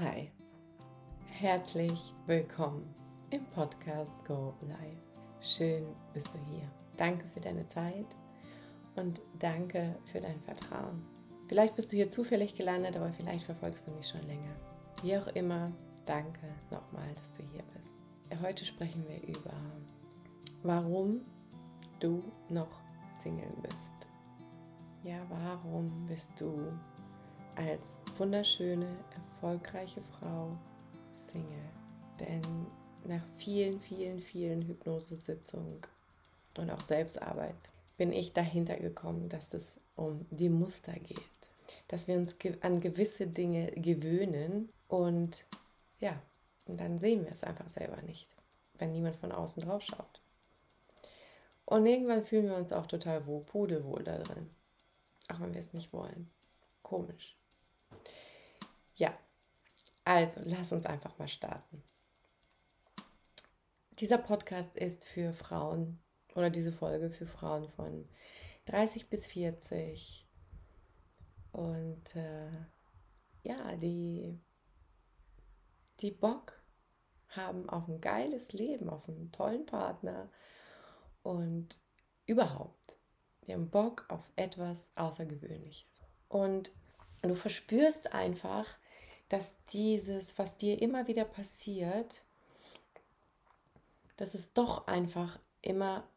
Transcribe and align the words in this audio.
Hi, 0.00 0.28
herzlich 1.28 2.12
willkommen 2.26 2.92
im 3.30 3.46
Podcast 3.46 4.10
Go 4.26 4.52
Live. 4.62 5.20
Schön 5.40 5.86
bist 6.12 6.34
du 6.34 6.38
hier. 6.50 6.68
Danke 6.96 7.24
für 7.28 7.38
deine 7.38 7.64
Zeit 7.68 8.06
und 8.96 9.22
danke 9.38 9.94
für 10.10 10.20
dein 10.20 10.40
Vertrauen. 10.40 11.00
Vielleicht 11.46 11.76
bist 11.76 11.92
du 11.92 11.96
hier 11.96 12.10
zufällig 12.10 12.56
gelandet, 12.56 12.96
aber 12.96 13.12
vielleicht 13.12 13.44
verfolgst 13.44 13.88
du 13.88 13.94
mich 13.94 14.08
schon 14.08 14.26
länger. 14.26 14.56
Wie 15.02 15.16
auch 15.16 15.28
immer, 15.28 15.70
danke 16.04 16.40
nochmal, 16.72 17.14
dass 17.14 17.30
du 17.30 17.44
hier 17.52 17.62
bist. 17.78 17.94
Heute 18.42 18.64
sprechen 18.64 19.04
wir 19.06 19.22
über, 19.28 19.54
warum 20.64 21.20
du 22.00 22.20
noch 22.48 22.80
Single 23.22 23.54
bist. 23.62 24.08
Ja, 25.04 25.20
warum 25.28 25.86
bist 26.08 26.32
du 26.40 26.72
als 27.54 28.00
wunderschöne, 28.18 28.88
erfolgreiche 29.44 30.00
Frau 30.00 30.56
Single. 31.12 31.68
Denn 32.18 32.66
nach 33.04 33.22
vielen, 33.36 33.78
vielen, 33.78 34.18
vielen 34.18 34.66
Hypnosesitzungen 34.66 35.82
und 36.56 36.70
auch 36.70 36.82
Selbstarbeit 36.82 37.54
bin 37.98 38.10
ich 38.10 38.32
dahinter 38.32 38.76
gekommen, 38.76 39.28
dass 39.28 39.52
es 39.52 39.78
um 39.96 40.26
die 40.30 40.48
Muster 40.48 40.94
geht. 40.94 41.20
Dass 41.88 42.08
wir 42.08 42.16
uns 42.16 42.36
an 42.62 42.80
gewisse 42.80 43.26
Dinge 43.26 43.70
gewöhnen 43.72 44.70
und 44.88 45.44
ja, 46.00 46.18
und 46.66 46.80
dann 46.80 46.98
sehen 46.98 47.26
wir 47.26 47.32
es 47.32 47.44
einfach 47.44 47.68
selber 47.68 48.00
nicht, 48.00 48.34
wenn 48.78 48.92
niemand 48.92 49.16
von 49.16 49.30
außen 49.30 49.62
drauf 49.62 49.82
schaut. 49.82 50.22
Und 51.66 51.84
irgendwann 51.84 52.24
fühlen 52.24 52.46
wir 52.46 52.56
uns 52.56 52.72
auch 52.72 52.86
total 52.86 53.26
wohl, 53.26 53.42
pudelwohl 53.42 54.02
da 54.04 54.16
drin. 54.16 54.48
Auch 55.28 55.40
wenn 55.40 55.52
wir 55.52 55.60
es 55.60 55.74
nicht 55.74 55.92
wollen. 55.92 56.30
Komisch. 56.82 57.36
Ja, 58.96 59.12
also 60.04 60.40
lass 60.44 60.72
uns 60.72 60.86
einfach 60.86 61.18
mal 61.18 61.28
starten. 61.28 61.82
Dieser 63.98 64.18
Podcast 64.18 64.76
ist 64.76 65.04
für 65.04 65.32
Frauen 65.32 66.02
oder 66.34 66.50
diese 66.50 66.72
Folge 66.72 67.10
für 67.10 67.26
Frauen 67.26 67.68
von 67.68 68.08
30 68.66 69.08
bis 69.08 69.26
40 69.28 70.28
und 71.52 72.16
äh, 72.16 72.50
ja, 73.42 73.76
die, 73.76 74.40
die 76.00 76.10
Bock 76.10 76.60
haben 77.28 77.68
auf 77.68 77.86
ein 77.88 78.00
geiles 78.00 78.52
Leben, 78.52 78.88
auf 78.88 79.08
einen 79.08 79.30
tollen 79.30 79.66
Partner 79.66 80.30
und 81.22 81.78
überhaupt, 82.26 82.96
die 83.46 83.52
haben 83.52 83.70
Bock 83.70 84.06
auf 84.08 84.32
etwas 84.36 84.92
Außergewöhnliches. 84.96 86.04
Und 86.28 86.72
du 87.22 87.34
verspürst 87.34 88.12
einfach, 88.12 88.74
dass 89.28 89.54
dieses, 89.66 90.38
was 90.38 90.56
dir 90.58 90.80
immer 90.80 91.06
wieder 91.06 91.24
passiert, 91.24 92.24
dass 94.16 94.34
es 94.34 94.52
doch 94.52 94.86
einfach 94.86 95.38
immer 95.62 96.08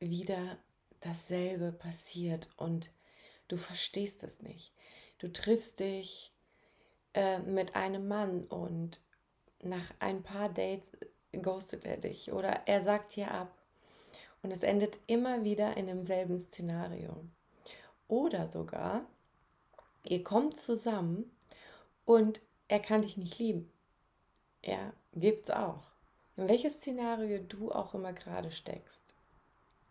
wieder 0.00 0.58
dasselbe 1.00 1.72
passiert 1.72 2.48
und 2.56 2.92
du 3.48 3.56
verstehst 3.56 4.24
es 4.24 4.42
nicht. 4.42 4.72
Du 5.18 5.32
triffst 5.32 5.80
dich 5.80 6.32
äh, 7.14 7.38
mit 7.40 7.76
einem 7.76 8.08
Mann 8.08 8.44
und 8.44 9.00
nach 9.62 9.92
ein 10.00 10.22
paar 10.22 10.48
Dates 10.48 10.90
ghostet 11.32 11.84
er 11.84 11.96
dich 11.96 12.32
oder 12.32 12.66
er 12.66 12.84
sagt 12.84 13.16
dir 13.16 13.30
ab. 13.30 13.56
Und 14.42 14.50
es 14.50 14.64
endet 14.64 14.98
immer 15.06 15.44
wieder 15.44 15.76
in 15.76 15.86
demselben 15.86 16.38
Szenario. 16.38 17.24
Oder 18.08 18.48
sogar, 18.48 19.06
ihr 20.04 20.24
kommt 20.24 20.56
zusammen 20.56 21.30
und 22.04 22.40
er 22.68 22.80
kann 22.80 23.02
dich 23.02 23.16
nicht 23.16 23.38
lieben. 23.38 23.70
Ja, 24.64 24.92
gibt's 25.14 25.50
auch. 25.50 25.92
In 26.36 26.48
welches 26.48 26.74
Szenario 26.74 27.38
du 27.40 27.72
auch 27.72 27.94
immer 27.94 28.12
gerade 28.12 28.50
steckst. 28.50 29.14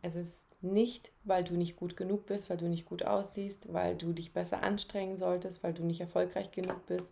Es 0.01 0.15
ist 0.15 0.47
nicht, 0.61 1.11
weil 1.23 1.43
du 1.43 1.55
nicht 1.55 1.75
gut 1.75 1.95
genug 1.95 2.25
bist, 2.25 2.49
weil 2.49 2.57
du 2.57 2.67
nicht 2.67 2.85
gut 2.85 3.03
aussiehst, 3.03 3.71
weil 3.71 3.95
du 3.95 4.13
dich 4.13 4.33
besser 4.33 4.63
anstrengen 4.63 5.17
solltest, 5.17 5.63
weil 5.63 5.73
du 5.73 5.83
nicht 5.83 6.01
erfolgreich 6.01 6.51
genug 6.51 6.85
bist, 6.87 7.11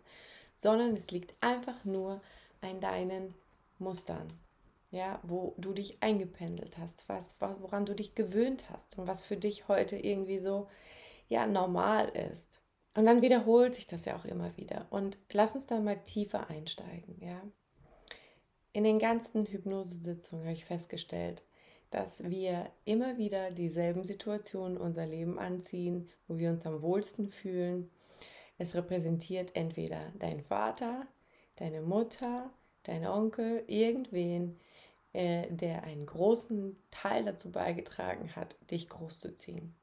sondern 0.56 0.94
es 0.96 1.10
liegt 1.10 1.34
einfach 1.40 1.84
nur 1.84 2.20
an 2.60 2.80
deinen 2.80 3.34
Mustern, 3.78 4.32
ja, 4.90 5.20
wo 5.22 5.54
du 5.56 5.72
dich 5.72 6.02
eingependelt 6.02 6.78
hast, 6.78 7.08
was, 7.08 7.36
woran 7.40 7.86
du 7.86 7.94
dich 7.94 8.14
gewöhnt 8.14 8.68
hast 8.70 8.98
und 8.98 9.06
was 9.06 9.22
für 9.22 9.36
dich 9.36 9.68
heute 9.68 9.96
irgendwie 9.96 10.38
so 10.38 10.68
ja 11.28 11.46
normal 11.46 12.08
ist. 12.08 12.59
Und 12.94 13.06
dann 13.06 13.22
wiederholt 13.22 13.74
sich 13.74 13.86
das 13.86 14.04
ja 14.04 14.16
auch 14.16 14.24
immer 14.24 14.56
wieder. 14.56 14.86
Und 14.90 15.18
lass 15.32 15.54
uns 15.54 15.66
da 15.66 15.78
mal 15.78 16.02
tiefer 16.02 16.50
einsteigen, 16.50 17.16
ja. 17.20 17.40
In 18.72 18.84
den 18.84 18.98
ganzen 18.98 19.46
Hypnosesitzungen 19.46 20.44
habe 20.44 20.54
ich 20.54 20.64
festgestellt, 20.64 21.44
dass 21.90 22.22
wir 22.30 22.70
immer 22.84 23.18
wieder 23.18 23.50
dieselben 23.50 24.04
Situationen 24.04 24.76
unser 24.76 25.06
Leben 25.06 25.38
anziehen, 25.38 26.08
wo 26.28 26.38
wir 26.38 26.50
uns 26.50 26.64
am 26.66 26.82
wohlsten 26.82 27.28
fühlen. 27.28 27.90
Es 28.58 28.74
repräsentiert 28.74 29.56
entweder 29.56 30.12
dein 30.18 30.40
Vater, 30.40 31.06
deine 31.56 31.80
Mutter, 31.80 32.50
dein 32.84 33.06
Onkel, 33.06 33.64
irgendwen, 33.66 34.60
äh, 35.12 35.50
der 35.50 35.82
einen 35.82 36.06
großen 36.06 36.76
Teil 36.92 37.24
dazu 37.24 37.50
beigetragen 37.50 38.36
hat, 38.36 38.56
dich 38.70 38.88
großzuziehen. 38.88 39.74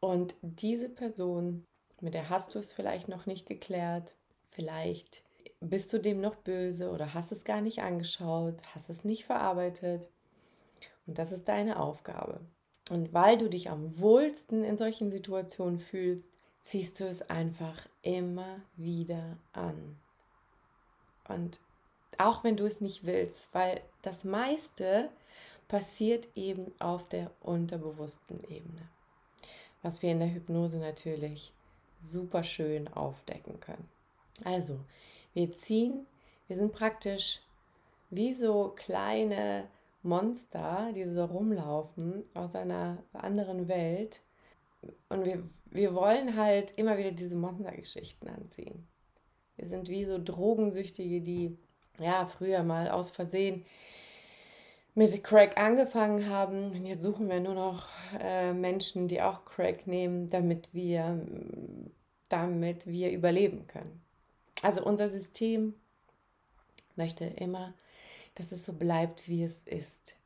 Und 0.00 0.34
diese 0.42 0.88
Person 0.88 1.64
mit 2.02 2.14
der 2.14 2.28
hast 2.28 2.54
du 2.54 2.58
es 2.58 2.72
vielleicht 2.72 3.08
noch 3.08 3.26
nicht 3.26 3.46
geklärt. 3.46 4.14
Vielleicht 4.50 5.22
bist 5.60 5.92
du 5.92 5.98
dem 5.98 6.20
noch 6.20 6.34
böse 6.34 6.90
oder 6.90 7.14
hast 7.14 7.32
es 7.32 7.44
gar 7.44 7.60
nicht 7.60 7.80
angeschaut, 7.80 8.56
hast 8.74 8.90
es 8.90 9.04
nicht 9.04 9.24
verarbeitet. 9.24 10.08
Und 11.06 11.18
das 11.18 11.32
ist 11.32 11.48
deine 11.48 11.78
Aufgabe. 11.78 12.40
Und 12.90 13.14
weil 13.14 13.38
du 13.38 13.48
dich 13.48 13.70
am 13.70 13.98
wohlsten 13.98 14.64
in 14.64 14.76
solchen 14.76 15.10
Situationen 15.10 15.78
fühlst, 15.78 16.32
ziehst 16.60 17.00
du 17.00 17.04
es 17.04 17.30
einfach 17.30 17.86
immer 18.02 18.60
wieder 18.76 19.38
an. 19.52 19.96
Und 21.28 21.60
auch 22.18 22.44
wenn 22.44 22.56
du 22.56 22.66
es 22.66 22.80
nicht 22.80 23.04
willst, 23.04 23.54
weil 23.54 23.80
das 24.02 24.24
meiste 24.24 25.08
passiert 25.68 26.28
eben 26.34 26.72
auf 26.80 27.08
der 27.08 27.30
unterbewussten 27.40 28.40
Ebene. 28.50 28.88
Was 29.82 30.02
wir 30.02 30.10
in 30.10 30.20
der 30.20 30.32
Hypnose 30.32 30.78
natürlich 30.78 31.52
super 32.02 32.42
schön 32.44 32.88
aufdecken 32.88 33.60
können. 33.60 33.88
Also, 34.44 34.80
wir 35.34 35.52
ziehen, 35.54 36.06
wir 36.48 36.56
sind 36.56 36.72
praktisch 36.72 37.40
wie 38.10 38.32
so 38.32 38.72
kleine 38.76 39.68
Monster, 40.02 40.90
die 40.94 41.04
so 41.04 41.24
rumlaufen 41.24 42.24
aus 42.34 42.54
einer 42.56 42.98
anderen 43.12 43.68
Welt. 43.68 44.22
Und 45.08 45.24
wir, 45.24 45.42
wir 45.70 45.94
wollen 45.94 46.36
halt 46.36 46.72
immer 46.76 46.98
wieder 46.98 47.12
diese 47.12 47.36
Monstergeschichten 47.36 48.28
anziehen. 48.28 48.86
Wir 49.56 49.68
sind 49.68 49.88
wie 49.88 50.04
so 50.04 50.18
Drogensüchtige, 50.22 51.20
die 51.20 51.56
ja 51.98 52.26
früher 52.26 52.64
mal 52.64 52.90
aus 52.90 53.10
Versehen 53.10 53.64
mit 54.94 55.24
Crack 55.24 55.58
angefangen 55.58 56.28
haben. 56.28 56.70
Und 56.70 56.86
jetzt 56.86 57.02
suchen 57.02 57.28
wir 57.28 57.40
nur 57.40 57.54
noch 57.54 57.88
äh, 58.20 58.52
Menschen, 58.52 59.08
die 59.08 59.22
auch 59.22 59.44
Crack 59.44 59.86
nehmen, 59.86 60.28
damit 60.30 60.68
wir, 60.72 61.26
damit 62.28 62.86
wir 62.86 63.10
überleben 63.10 63.66
können. 63.66 64.00
Also 64.62 64.84
unser 64.84 65.08
System 65.08 65.74
möchte 66.96 67.24
immer, 67.24 67.74
dass 68.34 68.52
es 68.52 68.64
so 68.64 68.72
bleibt, 68.72 69.28
wie 69.28 69.42
es 69.42 69.64
ist. 69.64 70.16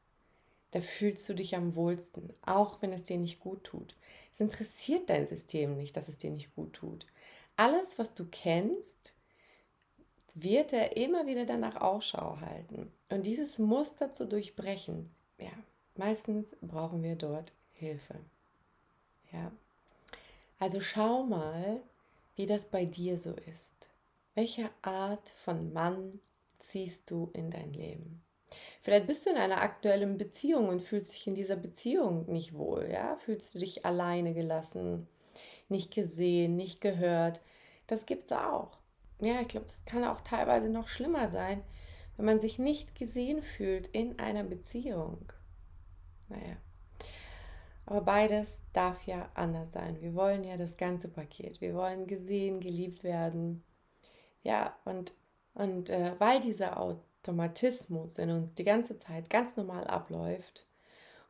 Da 0.72 0.80
fühlst 0.80 1.28
du 1.28 1.34
dich 1.34 1.56
am 1.56 1.74
wohlsten, 1.74 2.32
auch 2.42 2.82
wenn 2.82 2.92
es 2.92 3.04
dir 3.04 3.16
nicht 3.16 3.40
gut 3.40 3.64
tut. 3.64 3.96
Es 4.32 4.40
interessiert 4.40 5.08
dein 5.08 5.26
System 5.26 5.76
nicht, 5.76 5.96
dass 5.96 6.08
es 6.08 6.18
dir 6.18 6.30
nicht 6.30 6.54
gut 6.54 6.74
tut. 6.74 7.06
Alles, 7.56 7.98
was 7.98 8.12
du 8.12 8.26
kennst, 8.30 9.15
wird 10.36 10.74
er 10.74 10.96
immer 10.98 11.26
wieder 11.26 11.46
danach 11.46 11.80
Ausschau 11.80 12.38
halten. 12.40 12.92
Und 13.08 13.24
dieses 13.24 13.58
Muster 13.58 14.10
zu 14.10 14.26
durchbrechen, 14.26 15.10
ja, 15.40 15.52
meistens 15.96 16.54
brauchen 16.60 17.02
wir 17.02 17.16
dort 17.16 17.52
Hilfe. 17.72 18.16
Ja. 19.32 19.50
Also 20.58 20.80
schau 20.80 21.24
mal, 21.24 21.80
wie 22.36 22.46
das 22.46 22.66
bei 22.66 22.84
dir 22.84 23.18
so 23.18 23.34
ist. 23.50 23.88
Welche 24.34 24.68
Art 24.82 25.30
von 25.30 25.72
Mann 25.72 26.20
ziehst 26.58 27.10
du 27.10 27.30
in 27.32 27.50
dein 27.50 27.72
Leben? 27.72 28.22
Vielleicht 28.82 29.06
bist 29.06 29.24
du 29.24 29.30
in 29.30 29.36
einer 29.36 29.62
aktuellen 29.62 30.18
Beziehung 30.18 30.68
und 30.68 30.82
fühlst 30.82 31.14
dich 31.14 31.26
in 31.26 31.34
dieser 31.34 31.56
Beziehung 31.56 32.30
nicht 32.30 32.54
wohl, 32.54 32.90
ja? 32.92 33.16
Fühlst 33.16 33.54
du 33.54 33.58
dich 33.58 33.86
alleine 33.86 34.34
gelassen, 34.34 35.08
nicht 35.70 35.94
gesehen, 35.94 36.56
nicht 36.56 36.82
gehört? 36.82 37.40
Das 37.86 38.04
gibt's 38.04 38.32
auch 38.32 38.78
ja, 39.20 39.40
ich 39.40 39.48
glaube, 39.48 39.66
es 39.66 39.84
kann 39.84 40.04
auch 40.04 40.20
teilweise 40.20 40.68
noch 40.68 40.88
schlimmer 40.88 41.28
sein, 41.28 41.62
wenn 42.16 42.26
man 42.26 42.40
sich 42.40 42.58
nicht 42.58 42.94
gesehen 42.94 43.42
fühlt 43.42 43.88
in 43.88 44.18
einer 44.18 44.44
Beziehung. 44.44 45.32
Naja. 46.28 46.56
Aber 47.86 48.00
beides 48.00 48.62
darf 48.72 49.06
ja 49.06 49.30
anders 49.34 49.72
sein. 49.72 50.00
Wir 50.00 50.14
wollen 50.14 50.44
ja 50.44 50.56
das 50.56 50.76
ganze 50.76 51.08
Paket. 51.08 51.60
Wir 51.60 51.74
wollen 51.74 52.06
gesehen, 52.06 52.60
geliebt 52.60 53.04
werden. 53.04 53.62
Ja, 54.42 54.76
und 54.84 55.12
Und 55.54 55.88
äh, 55.90 56.12
weil 56.18 56.40
dieser 56.40 56.78
Automatismus 56.78 58.18
in 58.18 58.30
uns 58.30 58.52
die 58.54 58.64
ganze 58.64 58.98
Zeit 58.98 59.30
ganz 59.30 59.56
normal 59.56 59.86
abläuft 59.86 60.66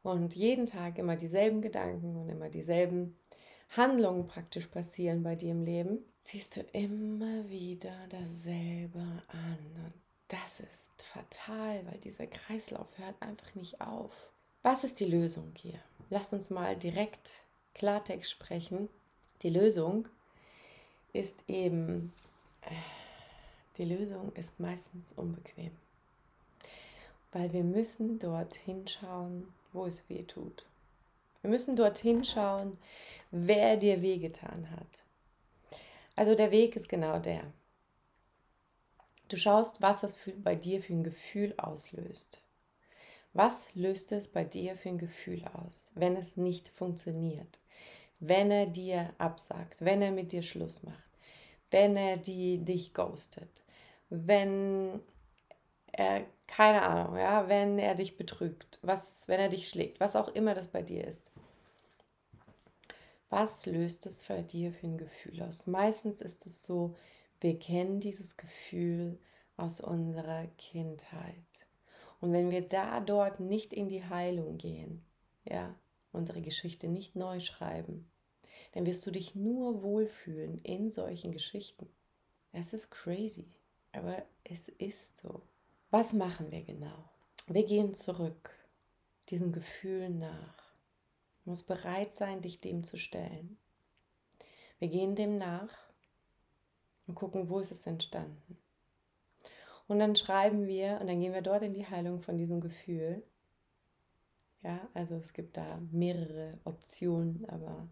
und 0.02 0.34
jeden 0.34 0.66
Tag 0.66 0.98
immer 0.98 1.16
dieselben 1.16 1.62
Gedanken 1.62 2.16
und 2.16 2.28
immer 2.28 2.48
dieselben 2.50 3.16
Handlungen 3.70 4.26
praktisch 4.26 4.66
passieren 4.66 5.22
bei 5.22 5.34
dir 5.34 5.50
im 5.50 5.64
Leben, 5.64 5.98
siehst 6.20 6.56
du 6.56 6.60
immer 6.72 7.48
wieder 7.48 7.94
dasselbe 8.08 9.00
an. 9.00 9.58
Und 9.84 9.92
das 10.28 10.60
ist 10.60 11.02
fatal, 11.02 11.84
weil 11.86 11.98
dieser 11.98 12.26
Kreislauf 12.26 12.86
hört 12.98 13.20
einfach 13.20 13.54
nicht 13.54 13.80
auf. 13.80 14.12
Was 14.62 14.84
ist 14.84 15.00
die 15.00 15.04
Lösung 15.06 15.52
hier? 15.56 15.78
Lass 16.10 16.32
uns 16.32 16.50
mal 16.50 16.76
direkt 16.76 17.30
Klartext 17.74 18.30
sprechen. 18.30 18.88
Die 19.42 19.50
Lösung 19.50 20.08
ist 21.12 21.44
eben, 21.48 22.12
äh, 22.62 22.70
die 23.76 23.84
Lösung 23.84 24.32
ist 24.34 24.58
meistens 24.60 25.12
unbequem. 25.12 25.70
Weil 27.32 27.52
wir 27.52 27.64
müssen 27.64 28.18
dort 28.18 28.54
hinschauen, 28.54 29.52
wo 29.72 29.86
es 29.86 30.08
weh 30.08 30.22
tut. 30.22 30.64
Wir 31.42 31.50
müssen 31.50 31.76
dorthin 31.76 32.24
schauen, 32.24 32.72
wer 33.30 33.76
dir 33.76 34.02
wehgetan 34.02 34.70
hat. 34.70 35.04
Also 36.14 36.34
der 36.34 36.50
Weg 36.50 36.76
ist 36.76 36.88
genau 36.88 37.18
der. 37.18 37.42
Du 39.28 39.36
schaust, 39.36 39.82
was 39.82 40.00
das 40.00 40.14
für, 40.14 40.32
bei 40.32 40.54
dir 40.54 40.80
für 40.80 40.94
ein 40.94 41.04
Gefühl 41.04 41.54
auslöst. 41.56 42.42
Was 43.32 43.74
löst 43.74 44.12
es 44.12 44.28
bei 44.28 44.44
dir 44.44 44.76
für 44.76 44.88
ein 44.88 44.98
Gefühl 44.98 45.44
aus, 45.52 45.90
wenn 45.94 46.16
es 46.16 46.36
nicht 46.36 46.68
funktioniert? 46.68 47.58
Wenn 48.18 48.50
er 48.50 48.66
dir 48.66 49.12
absagt, 49.18 49.84
wenn 49.84 50.00
er 50.00 50.10
mit 50.10 50.32
dir 50.32 50.42
Schluss 50.42 50.82
macht, 50.82 51.04
wenn 51.70 51.96
er 51.96 52.16
die, 52.16 52.58
dich 52.58 52.94
ghostet, 52.94 53.62
wenn 54.08 55.00
er, 55.96 56.26
keine 56.46 56.82
Ahnung, 56.82 57.16
ja, 57.16 57.48
wenn 57.48 57.78
er 57.78 57.94
dich 57.94 58.16
betrügt, 58.16 58.78
was, 58.82 59.28
wenn 59.28 59.40
er 59.40 59.48
dich 59.48 59.68
schlägt, 59.68 59.98
was 59.98 60.14
auch 60.14 60.28
immer 60.28 60.54
das 60.54 60.68
bei 60.68 60.82
dir 60.82 61.06
ist. 61.06 61.30
Was 63.30 63.66
löst 63.66 64.06
es 64.06 64.22
bei 64.24 64.42
dir 64.42 64.72
für 64.72 64.86
ein 64.86 64.98
Gefühl 64.98 65.42
aus? 65.42 65.66
Meistens 65.66 66.20
ist 66.20 66.46
es 66.46 66.62
so, 66.62 66.94
wir 67.40 67.58
kennen 67.58 67.98
dieses 68.00 68.36
Gefühl 68.36 69.18
aus 69.56 69.80
unserer 69.80 70.46
Kindheit. 70.58 71.66
Und 72.20 72.32
wenn 72.32 72.50
wir 72.50 72.62
da 72.62 73.00
dort 73.00 73.40
nicht 73.40 73.72
in 73.72 73.88
die 73.88 74.04
Heilung 74.04 74.58
gehen, 74.58 75.04
ja, 75.44 75.74
unsere 76.12 76.40
Geschichte 76.40 76.88
nicht 76.88 77.16
neu 77.16 77.40
schreiben, 77.40 78.10
dann 78.72 78.86
wirst 78.86 79.06
du 79.06 79.10
dich 79.10 79.34
nur 79.34 79.82
wohlfühlen 79.82 80.60
in 80.62 80.90
solchen 80.90 81.32
Geschichten. 81.32 81.88
Es 82.52 82.72
ist 82.72 82.90
crazy, 82.90 83.46
aber 83.92 84.24
es 84.44 84.68
ist 84.68 85.18
so. 85.18 85.42
Was 85.90 86.12
machen 86.12 86.50
wir 86.50 86.64
genau? 86.64 87.10
Wir 87.46 87.64
gehen 87.64 87.94
zurück, 87.94 88.50
diesen 89.28 89.52
Gefühlen 89.52 90.18
nach. 90.18 90.74
Du 91.44 91.50
musst 91.50 91.68
bereit 91.68 92.12
sein, 92.12 92.40
dich 92.40 92.60
dem 92.60 92.82
zu 92.82 92.96
stellen. 92.96 93.56
Wir 94.80 94.88
gehen 94.88 95.14
dem 95.14 95.38
nach 95.38 95.72
und 97.06 97.14
gucken, 97.14 97.48
wo 97.48 97.60
ist 97.60 97.70
es 97.70 97.86
entstanden. 97.86 98.58
Und 99.86 100.00
dann 100.00 100.16
schreiben 100.16 100.66
wir 100.66 101.00
und 101.00 101.06
dann 101.06 101.20
gehen 101.20 101.32
wir 101.32 101.42
dort 101.42 101.62
in 101.62 101.72
die 101.72 101.86
Heilung 101.86 102.20
von 102.20 102.36
diesem 102.36 102.60
Gefühl. 102.60 103.22
Ja, 104.62 104.88
also 104.92 105.14
es 105.14 105.32
gibt 105.32 105.56
da 105.56 105.80
mehrere 105.92 106.58
Optionen, 106.64 107.48
aber 107.48 107.88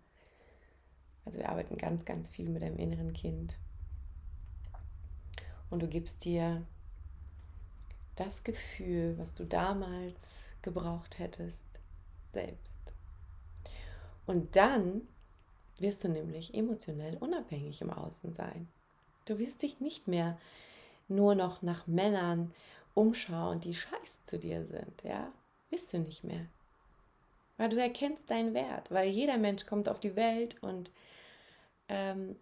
also 1.25 1.39
wir 1.39 1.49
arbeiten 1.49 1.77
ganz, 1.77 2.05
ganz 2.05 2.29
viel 2.29 2.49
mit 2.49 2.63
deinem 2.63 2.79
inneren 2.79 3.13
Kind. 3.13 3.61
Und 5.71 5.81
du 5.81 5.89
gibst 5.89 6.25
dir 6.25 6.67
das 8.17 8.45
Gefühl, 8.45 9.19
was 9.19 9.35
du 9.35 9.45
damals 9.45 10.55
gebraucht 10.63 11.19
hättest, 11.19 11.67
selbst. 12.33 12.79
Und 14.27 14.57
dann 14.57 15.03
wirst 15.79 16.05
du 16.05 16.09
nämlich 16.09 16.55
emotionell 16.55 17.17
unabhängig 17.17 17.81
im 17.83 17.91
Außen 17.91 18.33
sein. 18.33 18.69
Du 19.27 19.39
wirst 19.39 19.63
dich 19.63 19.81
nicht 19.81 20.07
mehr 20.09 20.39
nur 21.09 21.35
noch 21.35 21.63
nach 21.63 21.87
Männern 21.87 22.53
umschauen, 22.95 23.61
die 23.61 23.75
scheiße 23.75 24.25
zu 24.25 24.39
dir 24.39 24.65
sind, 24.65 25.03
ja? 25.03 25.33
Wirst 25.71 25.93
du 25.93 25.99
nicht 25.99 26.25
mehr. 26.25 26.47
Weil 27.57 27.69
du 27.69 27.81
erkennst 27.81 28.31
deinen 28.31 28.55
Wert, 28.55 28.91
weil 28.91 29.09
jeder 29.09 29.37
Mensch 29.37 29.67
kommt 29.67 29.89
auf 29.89 30.01
die 30.01 30.17
Welt 30.17 30.63
und 30.63 30.91
ähm, 31.89 32.37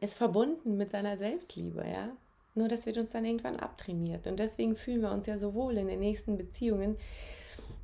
ist 0.00 0.16
verbunden 0.16 0.76
mit 0.76 0.90
seiner 0.90 1.16
Selbstliebe, 1.16 1.86
ja? 1.86 2.16
Nur 2.58 2.66
das 2.66 2.86
wird 2.86 2.98
uns 2.98 3.10
dann 3.10 3.24
irgendwann 3.24 3.56
abtrainiert. 3.56 4.26
Und 4.26 4.40
deswegen 4.40 4.74
fühlen 4.74 5.00
wir 5.00 5.12
uns 5.12 5.26
ja 5.26 5.38
so 5.38 5.54
wohl 5.54 5.78
in 5.78 5.86
den 5.86 6.00
nächsten 6.00 6.36
Beziehungen, 6.36 6.98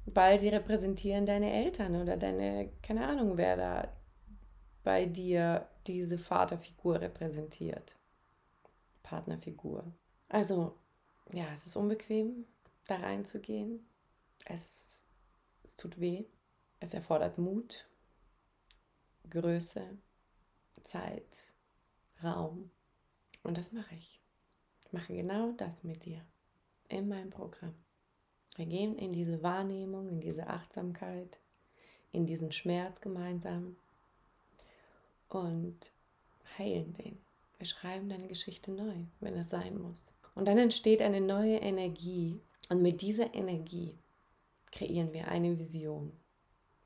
weil 0.06 0.41
sie 0.41 0.49
repräsentieren 0.49 1.26
deine 1.26 1.53
Eltern 1.53 1.94
oder 1.94 2.17
deine, 2.17 2.71
keine 2.82 3.06
Ahnung, 3.06 3.37
wer 3.37 3.56
da 3.56 3.88
bei 4.82 5.06
dir 5.06 5.69
diese 5.87 6.19
Vaterfigur 6.19 7.00
repräsentiert. 7.00 7.97
Partnerfigur. 9.05 9.85
Also, 10.29 10.75
ja, 11.32 11.47
es 11.53 11.67
ist 11.67 11.76
unbequem, 11.76 12.47
da 12.88 12.97
reinzugehen. 12.97 13.87
Es, 14.44 15.06
es 15.62 15.76
tut 15.76 16.00
weh. 16.00 16.25
Es 16.81 16.94
erfordert 16.94 17.38
Mut, 17.38 17.87
Größe, 19.31 19.99
Zeit, 20.82 21.55
Raum. 22.25 22.71
Und 23.44 23.56
das 23.56 23.71
mache 23.71 23.94
ich. 23.94 24.24
Mache 24.94 25.14
genau 25.14 25.50
das 25.56 25.82
mit 25.82 26.05
dir 26.05 26.25
in 26.88 27.08
meinem 27.08 27.31
Programm. 27.31 27.75
Wir 28.55 28.67
gehen 28.67 28.96
in 28.96 29.12
diese 29.12 29.43
Wahrnehmung, 29.43 30.08
in 30.08 30.20
diese 30.20 30.46
Achtsamkeit, 30.46 31.41
in 32.12 32.26
diesen 32.26 32.52
Schmerz 32.52 33.00
gemeinsam 33.00 33.76
und 35.29 35.93
heilen 36.56 36.93
den. 36.93 37.19
Wir 37.58 37.67
schreiben 37.67 38.08
deine 38.08 38.29
Geschichte 38.29 38.70
neu, 38.70 38.94
wenn 39.19 39.35
es 39.35 39.50
sein 39.50 39.76
muss. 39.76 40.12
Und 40.37 40.46
dann 40.46 40.58
entsteht 40.58 41.02
eine 41.02 41.20
neue 41.20 41.56
Energie. 41.56 42.40
Und 42.69 42.81
mit 42.81 43.02
dieser 43.02 43.35
Energie 43.35 43.99
kreieren 44.70 45.12
wir 45.12 45.26
eine 45.26 45.58
Vision 45.58 46.12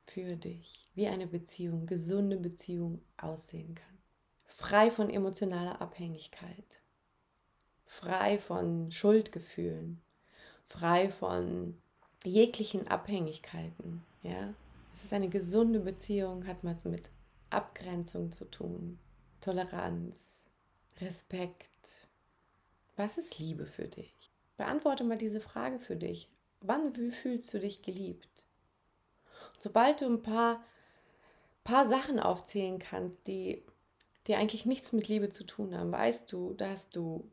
für 0.07 0.35
dich, 0.35 0.89
wie 0.95 1.05
eine 1.05 1.27
Beziehung, 1.27 1.85
gesunde 1.85 2.37
Beziehung 2.37 3.03
aussehen 3.17 3.75
kann. 3.75 3.97
Frei 4.45 4.89
von 4.89 5.11
emotionaler 5.11 5.79
Abhängigkeit, 5.79 6.81
frei 7.89 8.37
von 8.37 8.91
Schuldgefühlen, 8.91 9.99
frei 10.63 11.09
von 11.09 11.75
jeglichen 12.23 12.87
Abhängigkeiten. 12.87 14.05
Ja? 14.21 14.53
Es 14.93 15.03
ist 15.03 15.11
eine 15.11 15.27
gesunde 15.27 15.79
Beziehung, 15.79 16.45
hat 16.45 16.57
was 16.61 16.85
mit 16.85 17.09
Abgrenzung 17.49 18.31
zu 18.31 18.45
tun, 18.45 18.99
Toleranz, 19.41 20.45
Respekt. 21.01 22.07
Was 22.95 23.17
ist 23.17 23.39
Liebe 23.39 23.65
für 23.65 23.87
dich? 23.87 24.13
Beantworte 24.55 25.03
mal 25.03 25.17
diese 25.17 25.41
Frage 25.41 25.79
für 25.79 25.95
dich. 25.95 26.29
Wann 26.61 26.93
fühlst 27.11 27.51
du 27.53 27.59
dich 27.59 27.81
geliebt? 27.81 28.45
Und 29.55 29.63
sobald 29.63 30.01
du 30.01 30.05
ein 30.05 30.21
paar, 30.21 30.63
paar 31.63 31.87
Sachen 31.87 32.19
aufzählen 32.19 32.77
kannst, 32.77 33.25
die, 33.25 33.63
die 34.27 34.35
eigentlich 34.35 34.67
nichts 34.67 34.93
mit 34.93 35.07
Liebe 35.07 35.29
zu 35.29 35.43
tun 35.43 35.75
haben, 35.75 35.91
weißt 35.91 36.31
du, 36.31 36.53
dass 36.53 36.91
du 36.91 37.31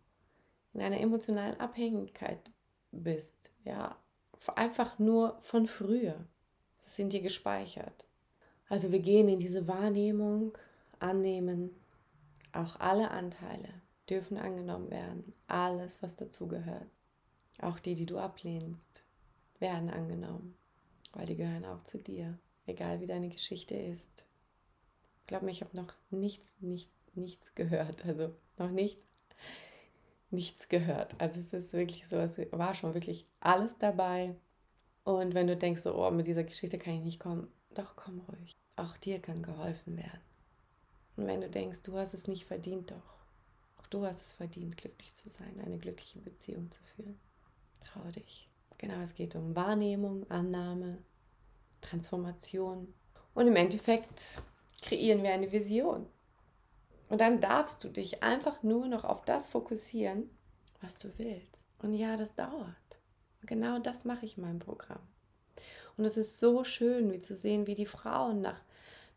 in 0.77 0.83
einer 0.83 1.01
emotionalen 1.01 1.59
Abhängigkeit 1.59 2.51
bist, 2.93 3.51
ja, 3.65 3.97
einfach 4.55 4.99
nur 4.99 5.39
von 5.41 5.67
früher. 5.67 6.27
Ist 6.79 6.99
in 6.99 7.09
dir 7.09 7.23
gespeichert. 7.23 8.07
Also 8.69 8.93
wir 8.93 9.01
gehen 9.01 9.29
in 9.29 9.39
diese 9.39 9.67
Wahrnehmung, 9.67 10.57
annehmen, 10.99 11.71
auch 12.53 12.79
alle 12.79 13.11
Anteile 13.11 13.69
dürfen 14.09 14.37
angenommen 14.37 14.91
werden, 14.91 15.33
alles, 15.49 16.03
was 16.03 16.15
dazugehört. 16.15 16.87
Auch 17.61 17.79
die, 17.79 17.95
die 17.95 18.07
du 18.07 18.19
ablehnst, 18.19 19.03
werden 19.59 19.91
angenommen, 19.91 20.57
weil 21.13 21.27
die 21.27 21.37
gehören 21.37 21.65
auch 21.65 21.83
zu 21.85 21.99
dir, 21.99 22.39
egal 22.67 23.01
wie 23.01 23.07
deine 23.07 23.31
Geschichte 23.31 23.75
ist. 23.75 24.27
Glaub 25.27 25.43
mir, 25.43 25.51
ich 25.51 25.63
habe 25.63 25.75
noch 25.75 25.95
nichts, 26.11 26.61
nicht, 26.61 26.91
nichts 27.17 27.55
gehört, 27.55 28.05
also 28.05 28.35
noch 28.59 28.71
nicht 28.71 28.99
nichts 30.37 30.69
gehört. 30.69 31.21
Also 31.21 31.41
es 31.41 31.53
ist 31.53 31.73
wirklich 31.73 32.07
so, 32.07 32.17
es 32.17 32.39
war 32.53 32.75
schon 32.75 32.95
wirklich 32.95 33.27
alles 33.41 33.77
dabei. 33.79 34.37
Und 35.03 35.35
wenn 35.35 35.47
du 35.49 35.57
denkst, 35.57 35.83
so, 35.83 35.95
oh, 35.97 36.11
mit 36.11 36.27
dieser 36.27 36.45
Geschichte 36.45 36.79
kann 36.79 36.95
ich 36.95 37.03
nicht 37.03 37.21
kommen, 37.21 37.49
doch 37.75 37.97
komm 37.97 38.21
ruhig. 38.21 38.57
Auch 38.77 38.97
dir 38.97 39.21
kann 39.21 39.43
geholfen 39.43 39.97
werden. 39.97 40.21
Und 41.17 41.27
wenn 41.27 41.41
du 41.41 41.49
denkst, 41.49 41.83
du 41.83 41.97
hast 41.97 42.15
es 42.15 42.29
nicht 42.29 42.45
verdient, 42.45 42.91
doch. 42.91 43.17
Auch 43.79 43.87
du 43.89 44.05
hast 44.05 44.21
es 44.21 44.33
verdient, 44.35 44.77
glücklich 44.77 45.15
zu 45.15 45.31
sein, 45.31 45.61
eine 45.65 45.79
glückliche 45.79 46.21
Beziehung 46.21 46.71
zu 46.71 46.83
führen. 46.95 47.19
Trau 47.81 48.03
dich. 48.11 48.49
Genau, 48.79 49.01
es 49.01 49.15
geht 49.15 49.35
um 49.35 49.57
Wahrnehmung, 49.57 50.29
Annahme, 50.31 50.99
Transformation. 51.81 52.93
Und 53.35 53.47
im 53.47 53.57
Endeffekt 53.57 54.43
kreieren 54.83 55.23
wir 55.23 55.33
eine 55.33 55.51
Vision. 55.51 56.07
Und 57.09 57.21
dann 57.21 57.41
darfst 57.41 57.85
du 57.85 57.89
dich 57.89 58.23
einfach 58.23 58.63
nur 58.63 58.89
noch 58.89 59.05
auf 59.05 59.25
das 59.25 59.49
fokussieren, 59.49 60.29
was 60.81 60.99
du 60.99 61.09
willst. 61.19 61.65
Und 61.79 61.95
ja, 61.95 62.17
das 62.17 62.35
dauert. 62.35 62.77
Genau 63.43 63.79
das 63.79 64.05
mache 64.05 64.27
ich 64.27 64.37
in 64.37 64.43
meinem 64.43 64.59
Programm. 64.59 65.01
Und 65.97 66.05
es 66.05 66.17
ist 66.17 66.41
so 66.41 66.65
schön, 66.65 67.13
wie 67.13 67.21
zu 67.21 67.35
sehen, 67.35 67.67
wie 67.67 67.75
die 67.75 67.87
Frauen 67.87 68.41
nach 68.41 68.61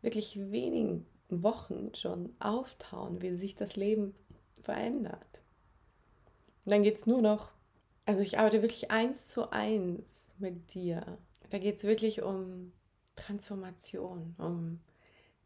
wirklich 0.02 0.38
wenigen 0.50 1.06
Wochen 1.28 1.94
schon 1.94 2.28
auftauen, 2.38 3.20
wie 3.22 3.32
sich 3.32 3.54
das 3.54 3.76
Leben 3.76 4.14
verändert. 4.62 5.42
Und 6.64 6.72
dann 6.72 6.82
geht 6.82 6.96
es 6.96 7.06
nur 7.06 7.22
noch, 7.22 7.50
also 8.06 8.22
ich 8.22 8.38
arbeite 8.38 8.62
wirklich 8.62 8.90
eins 8.90 9.28
zu 9.28 9.50
eins 9.50 10.34
mit 10.38 10.74
dir. 10.74 11.18
Da 11.50 11.58
geht 11.58 11.78
es 11.78 11.84
wirklich 11.84 12.22
um 12.22 12.72
Transformation, 13.16 14.34
um, 14.38 14.80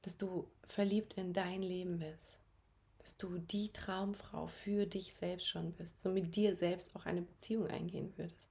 dass 0.05 0.17
du 0.17 0.47
verliebt 0.67 1.15
in 1.15 1.33
dein 1.33 1.63
Leben 1.63 1.99
bist. 1.99 2.39
Dass 2.99 3.17
du 3.17 3.39
die 3.39 3.73
Traumfrau 3.73 4.47
für 4.47 4.87
dich 4.87 5.15
selbst 5.15 5.47
schon 5.47 5.73
bist, 5.73 6.01
so 6.01 6.11
mit 6.11 6.37
dir 6.37 6.57
selbst 6.57 6.95
auch 6.95 7.07
eine 7.07 7.23
Beziehung 7.23 7.67
eingehen 7.67 8.13
würdest. 8.17 8.51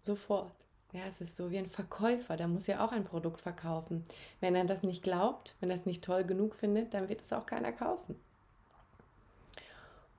Sofort. 0.00 0.66
Ja, 0.92 1.06
es 1.06 1.22
ist 1.22 1.38
so 1.38 1.50
wie 1.50 1.58
ein 1.58 1.66
Verkäufer, 1.66 2.36
der 2.36 2.48
muss 2.48 2.66
ja 2.66 2.84
auch 2.84 2.92
ein 2.92 3.04
Produkt 3.04 3.40
verkaufen. 3.40 4.04
Wenn 4.40 4.54
er 4.54 4.66
das 4.66 4.82
nicht 4.82 5.02
glaubt, 5.02 5.56
wenn 5.60 5.70
er 5.70 5.76
es 5.76 5.86
nicht 5.86 6.04
toll 6.04 6.24
genug 6.24 6.54
findet, 6.54 6.92
dann 6.92 7.08
wird 7.08 7.22
es 7.22 7.32
auch 7.32 7.46
keiner 7.46 7.72
kaufen. 7.72 8.16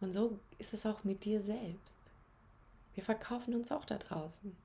Und 0.02 0.14
so 0.14 0.40
ist 0.58 0.74
es 0.74 0.88
auch 0.88 1.04
mit 1.04 1.26
dir 1.26 1.44
selbst. 1.44 2.00
Wir 2.96 3.04
verkaufen 3.04 3.54
uns 3.54 3.72
auch 3.72 3.86
da 3.86 3.98
draußen. 3.98 4.56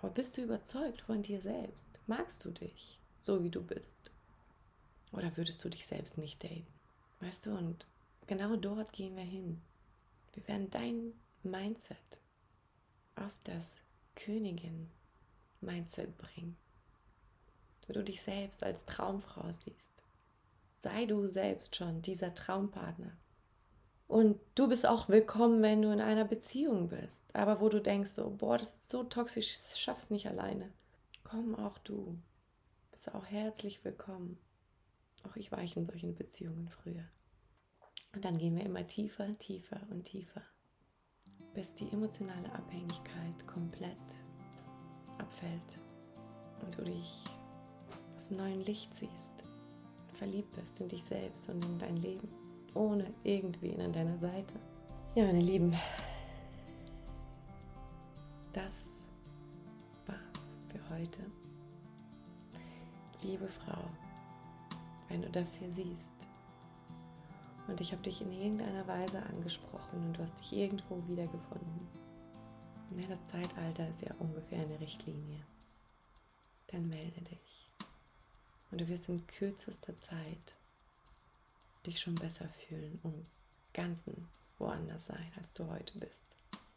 Aber 0.00 0.10
bist 0.10 0.38
du 0.38 0.42
überzeugt 0.42 1.02
von 1.02 1.22
dir 1.22 1.42
selbst? 1.42 2.00
Magst 2.06 2.44
du 2.44 2.50
dich, 2.50 2.98
so 3.18 3.44
wie 3.44 3.50
du 3.50 3.62
bist? 3.62 4.10
Oder 5.12 5.36
würdest 5.36 5.64
du 5.64 5.68
dich 5.68 5.86
selbst 5.86 6.18
nicht 6.18 6.42
daten? 6.42 6.66
Weißt 7.20 7.46
du, 7.46 7.56
und 7.56 7.86
genau 8.26 8.56
dort 8.56 8.92
gehen 8.92 9.16
wir 9.16 9.24
hin. 9.24 9.60
Wir 10.32 10.46
werden 10.48 10.70
dein 10.70 11.12
Mindset 11.42 12.20
auf 13.16 13.32
das 13.44 13.82
Königin-Mindset 14.16 16.16
bringen. 16.16 16.56
Wo 17.86 17.92
du 17.92 18.04
dich 18.04 18.22
selbst 18.22 18.62
als 18.62 18.84
Traumfrau 18.84 19.50
siehst. 19.50 20.02
Sei 20.76 21.06
du 21.06 21.26
selbst 21.26 21.76
schon 21.76 22.02
dieser 22.02 22.32
Traumpartner, 22.32 23.12
und 24.10 24.40
du 24.56 24.66
bist 24.66 24.88
auch 24.88 25.08
willkommen, 25.08 25.62
wenn 25.62 25.82
du 25.82 25.92
in 25.92 26.00
einer 26.00 26.24
Beziehung 26.24 26.88
bist. 26.88 27.32
Aber 27.32 27.60
wo 27.60 27.68
du 27.68 27.80
denkst, 27.80 28.10
so, 28.10 28.30
boah, 28.30 28.58
das 28.58 28.78
ist 28.78 28.90
so 28.90 29.04
toxisch, 29.04 29.56
das 29.56 29.78
schaffst 29.78 30.10
nicht 30.10 30.26
alleine. 30.26 30.72
Komm 31.22 31.54
auch 31.54 31.78
du. 31.78 32.18
Bist 32.90 33.14
auch 33.14 33.26
herzlich 33.26 33.84
willkommen. 33.84 34.36
Auch 35.22 35.36
ich 35.36 35.52
war 35.52 35.62
ich 35.62 35.76
in 35.76 35.86
solchen 35.86 36.14
Beziehungen 36.14 36.68
früher. 36.68 37.04
Und 38.14 38.24
dann 38.24 38.38
gehen 38.38 38.56
wir 38.56 38.64
immer 38.64 38.86
tiefer, 38.86 39.38
tiefer 39.38 39.80
und 39.90 40.04
tiefer, 40.04 40.42
bis 41.54 41.74
die 41.74 41.90
emotionale 41.92 42.52
Abhängigkeit 42.52 43.46
komplett 43.46 44.02
abfällt 45.18 45.80
und 46.62 46.76
du 46.76 46.82
dich 46.82 47.24
aus 48.16 48.30
neuem 48.30 48.60
Licht 48.60 48.94
siehst, 48.94 49.48
verliebt 50.14 50.54
bist 50.56 50.80
in 50.80 50.88
dich 50.88 51.04
selbst 51.04 51.48
und 51.48 51.64
in 51.64 51.78
dein 51.78 51.96
Leben 51.98 52.28
ohne 52.74 53.12
irgendwen 53.24 53.80
an 53.80 53.92
deiner 53.92 54.18
Seite. 54.18 54.54
Ja, 55.14 55.24
meine 55.24 55.40
Lieben, 55.40 55.74
das 58.52 59.08
war's 60.06 60.56
für 60.68 60.94
heute. 60.94 61.20
Liebe 63.22 63.48
Frau, 63.48 63.84
wenn 65.10 65.22
du 65.22 65.30
das 65.30 65.54
hier 65.56 65.70
siehst 65.72 66.28
und 67.66 67.80
ich 67.80 67.92
habe 67.92 68.02
dich 68.02 68.22
in 68.22 68.32
irgendeiner 68.32 68.86
Weise 68.86 69.22
angesprochen 69.24 70.06
und 70.06 70.16
du 70.16 70.22
hast 70.22 70.40
dich 70.40 70.56
irgendwo 70.56 71.06
wiedergefunden, 71.08 71.88
ja, 72.96 73.06
das 73.08 73.26
Zeitalter 73.26 73.88
ist 73.88 74.02
ja 74.02 74.14
ungefähr 74.18 74.60
eine 74.60 74.80
Richtlinie, 74.80 75.44
dann 76.68 76.88
melde 76.88 77.20
dich. 77.20 77.70
Und 78.70 78.80
du 78.80 78.88
wirst 78.88 79.08
in 79.08 79.26
kürzester 79.26 79.96
Zeit 79.96 80.56
dich 81.86 82.00
schon 82.00 82.14
besser 82.14 82.48
fühlen 82.48 82.98
und 83.02 83.28
ganzen 83.72 84.28
woanders 84.58 85.06
sein, 85.06 85.32
als 85.36 85.52
du 85.52 85.66
heute 85.68 85.98
bist. 85.98 86.36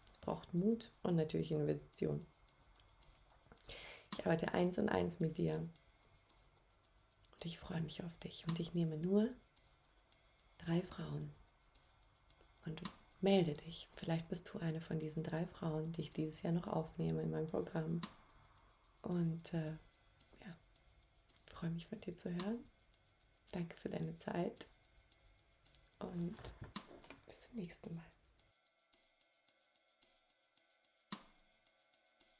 Es 0.09 0.17
braucht 0.17 0.53
Mut 0.53 0.91
und 1.03 1.15
natürlich 1.15 1.51
Investition. 1.51 2.25
Ich 4.11 4.25
arbeite 4.25 4.53
eins 4.53 4.77
und 4.77 4.89
eins 4.89 5.19
mit 5.19 5.37
dir 5.37 5.67
ich 7.45 7.59
freue 7.59 7.81
mich 7.81 8.03
auf 8.03 8.17
dich 8.19 8.47
und 8.47 8.59
ich 8.59 8.73
nehme 8.73 8.97
nur 8.97 9.29
drei 10.59 10.81
Frauen 10.81 11.31
und 12.65 12.81
melde 13.21 13.53
dich. 13.53 13.87
Vielleicht 13.95 14.27
bist 14.29 14.53
du 14.53 14.59
eine 14.59 14.81
von 14.81 14.99
diesen 14.99 15.23
drei 15.23 15.45
Frauen, 15.47 15.91
die 15.93 16.01
ich 16.01 16.11
dieses 16.11 16.41
Jahr 16.41 16.53
noch 16.53 16.67
aufnehme 16.67 17.21
in 17.21 17.31
meinem 17.31 17.47
Programm. 17.47 18.01
Und 19.01 19.53
äh, 19.53 19.71
ja, 20.41 20.57
freue 21.47 21.71
mich 21.71 21.87
von 21.87 21.99
dir 22.01 22.15
zu 22.15 22.29
hören. 22.29 22.63
Danke 23.51 23.75
für 23.77 23.89
deine 23.89 24.15
Zeit 24.17 24.67
und 25.99 26.37
bis 27.25 27.41
zum 27.41 27.55
nächsten 27.55 27.95
Mal. 27.95 28.12